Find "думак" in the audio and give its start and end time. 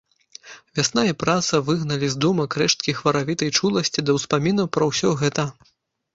2.25-2.57